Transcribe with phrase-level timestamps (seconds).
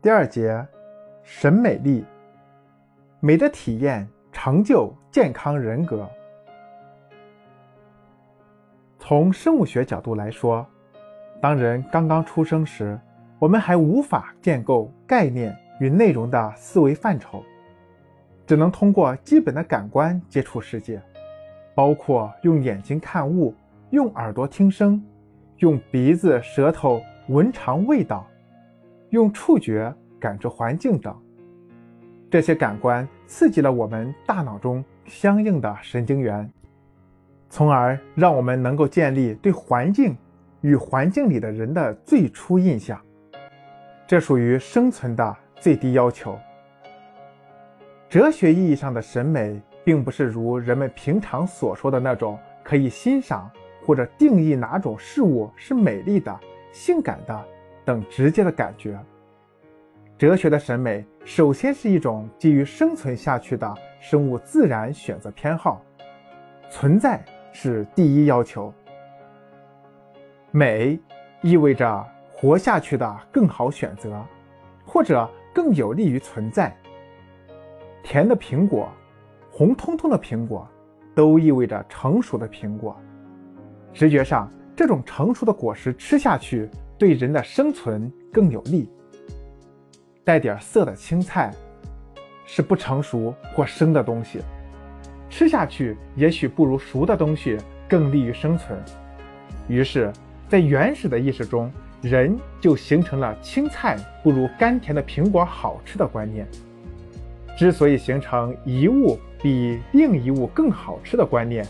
[0.00, 0.64] 第二节，
[1.24, 2.04] 审美力，
[3.18, 6.08] 美的体验成就健康人格。
[8.96, 10.64] 从生物学角度来说，
[11.42, 12.96] 当人刚刚出生时，
[13.40, 17.42] 我们还无法建构概念与内容的思维范畴，
[18.46, 21.02] 只能通过基本的感官接触世界，
[21.74, 23.52] 包括用眼睛看物、
[23.90, 25.04] 用耳朵听声、
[25.56, 28.24] 用鼻子、舌头闻尝味道。
[29.10, 31.16] 用触觉感知环境等，
[32.30, 36.50] 这些感官刺激了我们大脑中相应的神经元，
[37.48, 40.16] 从而让我们能够建立对环境
[40.60, 43.00] 与环境里的人的最初印象。
[44.06, 46.38] 这属于生存的最低要求。
[48.08, 53.50] 哲学意义上的审美，并不是如人们平常所说的那种可以欣赏
[53.84, 56.34] 或者定义哪种事物是美丽的、
[56.72, 57.44] 性感的。
[57.88, 59.00] 等直接的感觉。
[60.18, 65.80] 哲学的审美首先是一种基于生存下去的生物自然选择偏好，
[66.68, 68.70] 存在是第一要求。
[70.50, 71.00] 美
[71.40, 74.22] 意味着活下去的更好选择，
[74.84, 76.76] 或者更有利于存在。
[78.02, 78.86] 甜的苹果，
[79.50, 80.68] 红彤彤的苹果，
[81.14, 82.94] 都意味着成熟的苹果。
[83.94, 86.68] 直觉上，这种成熟的果实吃下去。
[86.98, 88.90] 对人的生存更有利。
[90.24, 91.54] 带点涩的青菜
[92.44, 94.40] 是不成熟或生的东西，
[95.30, 97.56] 吃下去也许不如熟的东西
[97.88, 98.78] 更利于生存。
[99.68, 100.12] 于是，
[100.48, 101.70] 在原始的意识中，
[102.02, 106.46] 人就形成了青菜不如甘甜的苹果好吃的观念。
[107.56, 111.66] 之所以形成一物比另一物更好吃的观念，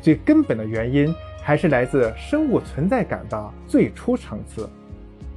[0.00, 1.14] 最根本的原因。
[1.42, 4.68] 还是来自生物存在感的最初层次，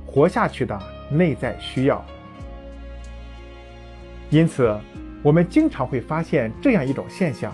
[0.06, 2.06] 活下去的内在需要。
[4.30, 4.78] 因此，
[5.24, 7.52] 我们经常会发现这样一种现象：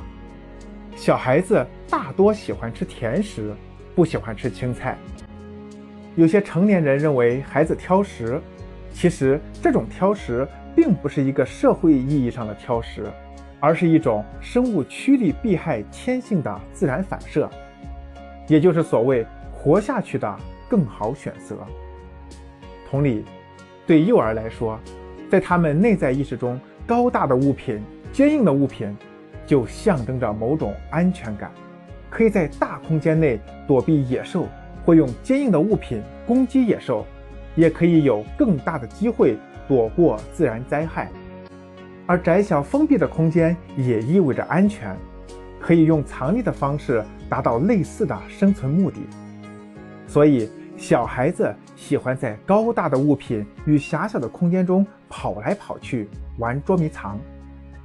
[0.97, 3.53] 小孩子大多喜欢吃甜食，
[3.95, 4.97] 不喜欢吃青菜。
[6.15, 8.41] 有些成年人认为孩子挑食，
[8.91, 10.45] 其实这种挑食
[10.75, 13.05] 并不是一个社会意义上的挑食，
[13.61, 17.49] 而是一种生物趋利避害天性的自然反射。
[18.51, 20.37] 也就是所谓活下去的
[20.69, 21.55] 更好选择。
[22.89, 23.23] 同理，
[23.87, 24.77] 对幼儿来说，
[25.29, 27.81] 在他们内在意识中，高大的物品、
[28.11, 28.93] 坚硬的物品，
[29.45, 31.49] 就象征着某种安全感，
[32.09, 34.49] 可以在大空间内躲避野兽，
[34.85, 37.05] 或用坚硬的物品攻击野兽，
[37.55, 41.09] 也可以有更大的机会躲过自然灾害。
[42.05, 44.93] 而窄小封闭的空间也意味着安全。
[45.61, 48.97] 可以用藏匿的方式达到类似的生存目的，
[50.07, 57.19] 所以小孩子喜欢在高大的物品与狭小的空间中跑来跑去玩捉迷藏，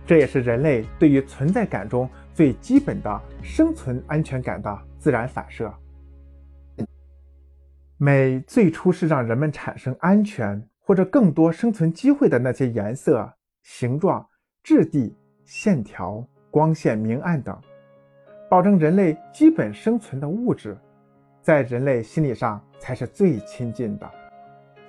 [0.06, 5.72] 这也是人类对于存在感中最基本的生存安全感的自然反射。
[7.98, 13.30] 美最初是让人们产生安全或者更多生存机会的那些颜色、
[13.62, 14.26] 形状、
[14.62, 16.26] 质地、线条。
[16.48, 17.54] 光线明暗等，
[18.48, 20.76] 保证人类基本生存的物质，
[21.42, 24.08] 在人类心理上才是最亲近的。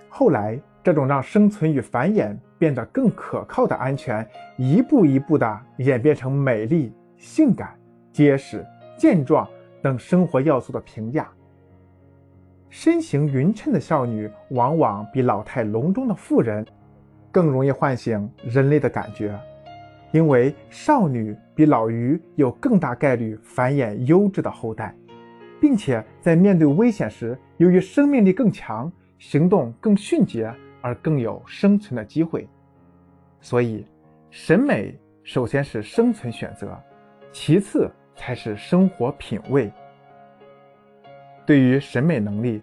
[0.09, 7.75] 后来，这种让生存与繁衍变得更可靠的安全，一步一步地演变成美丽、性感、
[8.11, 8.65] 结实、
[8.95, 9.47] 健壮
[9.81, 11.27] 等生活要素的评价。
[12.69, 16.65] 身形匀称的少女，往往比老态龙钟的妇人，
[17.31, 19.37] 更容易唤醒人类的感觉。
[20.11, 24.95] 因为少女比老鱼有更大概率繁衍优质的后代，
[25.59, 32.47] 并且在面对危险时，由于生命力更强，行动更迅捷，而更有生存的机会。
[33.41, 33.85] 所以，
[34.29, 36.77] 审美首先是生存选择，
[37.31, 39.71] 其次才是生活品味。
[41.45, 42.61] 对于审美能力，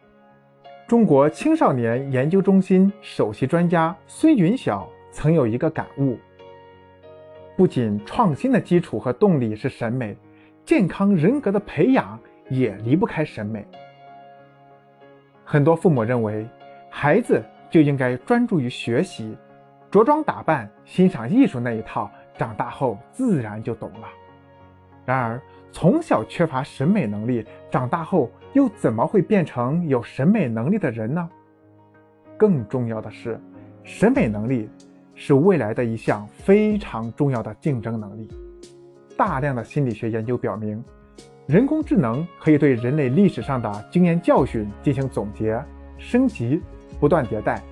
[0.86, 6.18] 中国青少年研究中心首席专家孙云晓曾有一个感悟。
[7.56, 10.16] 不仅创新的基础和动力是审美，
[10.64, 12.18] 健康人格的培养
[12.48, 13.64] 也离不开审美。
[15.44, 16.44] 很多父母认为，
[16.90, 17.40] 孩子
[17.70, 19.36] 就应该专注于学习、
[19.88, 24.08] 着装打扮、欣赏艺术那一套，长大后自然就懂了。
[25.06, 25.40] 然而，
[25.70, 31.30] 从小缺乏审美能力，长大后又怎么会变成有审美能力的人呢？
[32.36, 33.38] 更重要的是，
[33.84, 34.68] 审美能力。
[35.14, 38.28] 是未来的一项非常重要的竞争能力。
[39.16, 40.82] 大量的心理学研究表明，
[41.46, 45.62] 人工智能可以对人类历史上的经验教训进行总结、
[45.98, 46.60] 升级、
[46.98, 47.62] 不断迭代。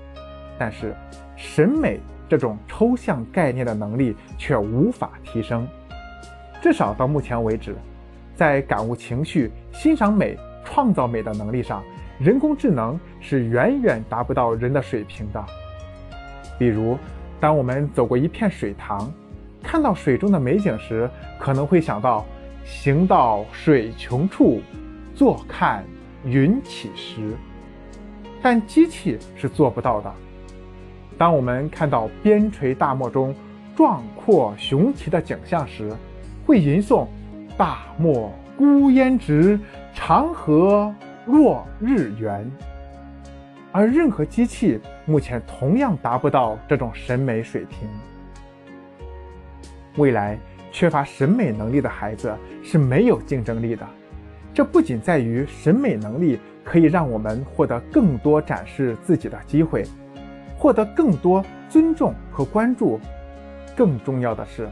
[0.59, 0.95] 但是，
[1.37, 1.99] 审美
[2.29, 5.67] 这种抽象概念的能力却无法提升。
[6.61, 7.75] 至少到目前为止，
[8.37, 11.83] 在感悟情绪、欣赏美、创造美的能力上，
[12.21, 15.45] 人工智能是远远达不到人的水平的。
[16.57, 16.97] 比如，
[17.43, 19.13] 当我们走过一片水塘，
[19.65, 21.11] 看到水中的美景时，
[21.41, 22.25] 可能会想到
[22.65, 24.61] “行到水穷处，
[25.13, 25.85] 坐看
[26.25, 27.35] 云起时”，
[28.41, 30.15] 但机器是做不到的。
[31.19, 33.35] 当我们看到边陲大漠中
[33.75, 35.93] 壮阔雄奇的景象时，
[36.47, 37.09] 会吟诵
[37.59, 39.59] “大漠孤烟直，
[39.93, 40.95] 长河
[41.27, 42.49] 落日圆”。
[43.73, 47.89] 而任何机器目前同样达不到这种审美水平。
[49.97, 50.39] 未来
[50.71, 53.87] 缺乏审美能力的孩子是没有竞争力的。
[54.55, 59.85] 这不仅在于审美能力可以让我们获得更多展示自己的机会，
[60.59, 63.01] 获得更多尊重和关注。
[63.75, 64.69] 更重要的是，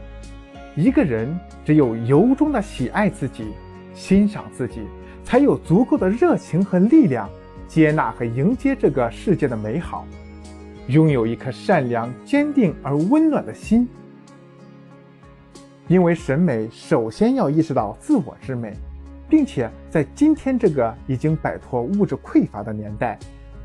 [0.76, 3.54] 一个人只有由衷的喜爱自己、
[3.94, 4.82] 欣赏自己，
[5.24, 7.28] 才有足够的热情和力量。
[7.70, 10.04] 接纳和迎接这个世界的美好，
[10.88, 13.88] 拥有一颗善良、坚定而温暖的心。
[15.86, 18.76] 因为审美首先要意识到自我之美，
[19.28, 23.16] 并且在今天这个已经摆脱物质匮乏的年代，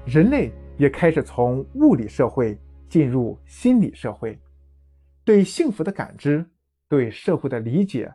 [0.05, 2.55] 人类也开始从物理社会
[2.87, 4.37] 进入心理社会，
[5.23, 6.45] 对幸福的感知、
[6.87, 8.13] 对社会的理解、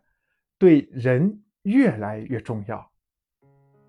[0.56, 2.88] 对人越来越重要，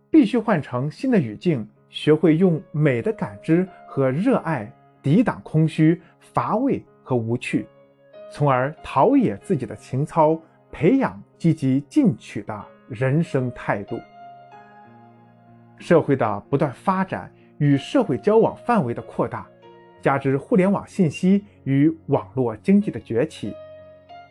[0.09, 1.69] 必须换成新的语境。
[1.91, 4.71] 学会用美的感知和热爱
[5.03, 7.67] 抵挡空虚、乏味和无趣，
[8.31, 10.39] 从而陶冶自己的情操，
[10.71, 13.99] 培养积极进取的人生态度。
[15.77, 19.45] 社会的不断发展与社会交往范围的扩大，
[20.01, 23.53] 加之互联网信息与网络经济的崛起，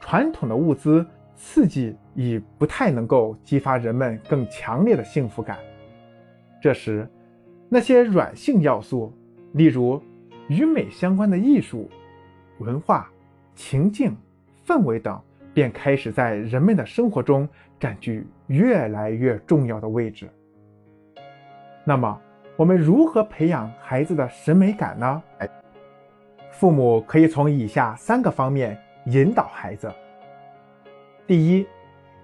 [0.00, 1.06] 传统的物资
[1.36, 5.58] 刺激已不太能够激发人们更强烈的幸福感。
[6.62, 7.06] 这时，
[7.72, 9.12] 那些软性要素，
[9.52, 10.02] 例如
[10.49, 11.88] 与美相关的艺术、
[12.58, 13.08] 文化、
[13.55, 14.17] 情境、
[14.67, 15.17] 氛围等，
[15.55, 20.28] 便开始在人们的生活中占据越来越重要的位置。
[21.84, 22.20] 那么，
[22.56, 25.23] 我们如何培养孩子的审美感呢？
[26.50, 28.76] 父母可以从以下三个方面
[29.06, 29.88] 引导孩子：
[31.25, 31.64] 第一，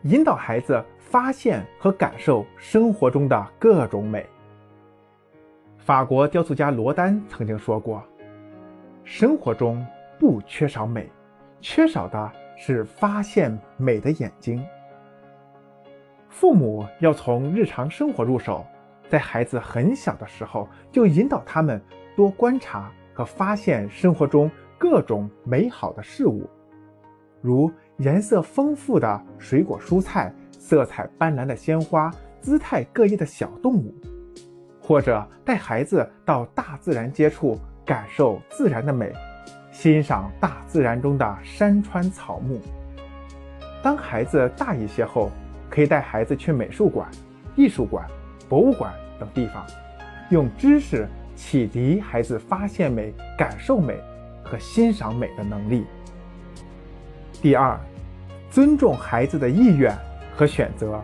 [0.02, 4.26] 引导孩子发现和感受生活中的各种美。
[5.86, 8.02] 法国雕塑家罗丹曾经说过
[9.06, 9.86] ：“生活中
[10.18, 11.08] 不缺少美，
[11.60, 14.60] 缺少的是发现美的眼睛。”
[16.28, 18.66] 父母要从日常生活入手，
[19.08, 21.80] 在孩子很小的时候就引导他们
[22.16, 26.50] 多观察和发现生活中各种美好的事物，
[27.40, 32.10] 如颜色丰富的水果蔬菜、色彩斑斓的鲜花、
[32.40, 33.94] 姿态各异的小动物。
[34.86, 39.12] 或者带孩子到大自然接触，感受自然的美，
[39.72, 42.60] 欣赏大自然中的山川草木。
[43.82, 45.28] 当孩子大一些后，
[45.68, 47.08] 可以带孩子去美术馆、
[47.56, 48.06] 艺术馆、
[48.48, 49.66] 博物馆等地方，
[50.30, 53.99] 用知识启迪孩子发现美、感受美
[54.44, 55.84] 和欣赏美的能力。
[57.42, 57.76] 第二，
[58.52, 59.92] 尊重孩子的意愿
[60.37, 61.02] 和选择。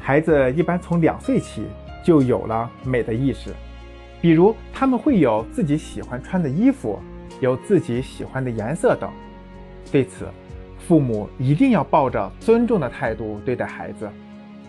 [0.00, 1.66] 孩子一般从两岁起。
[2.06, 3.52] 就有了美的意识，
[4.20, 7.00] 比如他们会有自己喜欢穿的衣服，
[7.40, 9.10] 有自己喜欢的颜色等。
[9.90, 10.28] 对此，
[10.78, 14.08] 父母一定要抱着尊重的态度对待孩子，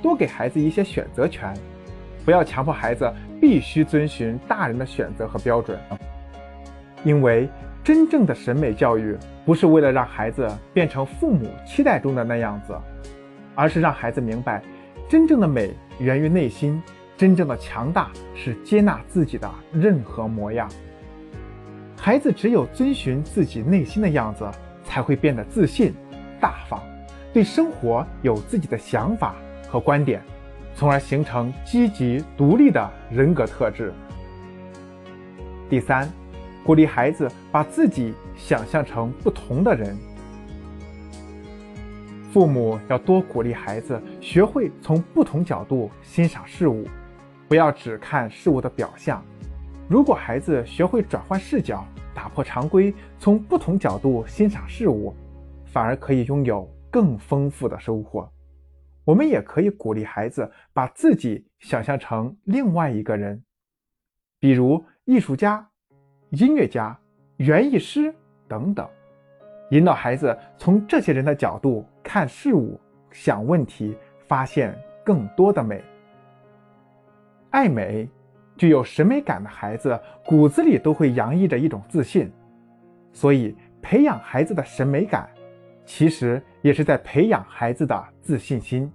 [0.02, 1.54] 多给孩子一些选择权，
[2.26, 5.78] 不要强迫孩子必须遵循大人的选择和标准。
[7.04, 7.48] 因为
[7.84, 9.16] 真正的审美教育
[9.46, 12.76] 不是为了让孩子变成父母期待中的那样子，
[13.54, 14.60] 而是让孩子明白，
[15.08, 16.82] 真正的美源于内心。
[17.18, 20.70] 真正的强大是接纳自己的任何模样。
[21.98, 24.48] 孩子只有遵循自己内心的样子，
[24.84, 25.94] 才会变得自信、
[26.40, 26.80] 大方，
[27.34, 29.36] 对生活有自己的想法
[29.68, 30.22] 和观点，
[30.76, 33.92] 从而形成积极独立的人格特质。
[35.68, 36.08] 第三，
[36.64, 39.98] 鼓励孩子把自己想象成不同的人。
[42.32, 46.88] 父母要多鼓励孩子学会从不同角度欣赏事物。
[47.48, 49.24] 不要只看事物的表象。
[49.88, 55.16] 如果孩子学会转换视角，打破常规，从不同角度欣赏事物，
[55.66, 58.30] 反而可以拥有更丰富的收获。
[59.06, 63.42] 我们也可以鼓励孩子把自己想象成另外一个人，
[64.40, 65.66] 比如艺术家、
[66.32, 67.00] 音乐家、
[67.38, 68.14] 园艺师
[68.50, 68.86] 等等，
[69.72, 72.78] 引导孩子从这些人的角度看事物、
[73.10, 73.96] 想问题，
[74.28, 75.82] 发现更多的美。
[77.58, 78.08] 爱美、
[78.56, 82.32] 具有审美感的孩子骨子里都会洋溢着一种自信，
[83.12, 85.28] 所以培养孩子的审美感，
[85.84, 88.92] 其实也是在培养孩子的自信心。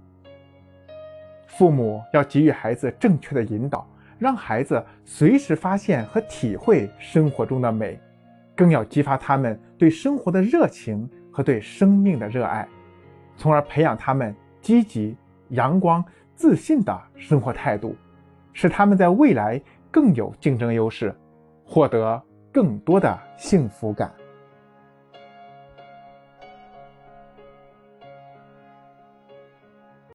[1.45, 3.85] 父母要给予孩子正确的引导，
[4.17, 7.99] 让孩子随时发现和体会生活中的美，
[8.55, 12.65] 更要激发他们对生活的热情和对生命的热爱，
[13.35, 15.17] 从而培养他们积极、
[15.49, 16.01] 阳光、
[16.33, 17.93] 自信的生活态度，
[18.53, 21.13] 使他们在未来更有竞争优势，
[21.65, 24.13] 获得更多的幸福感。